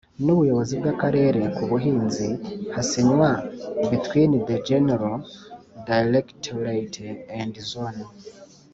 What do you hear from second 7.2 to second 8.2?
and Zone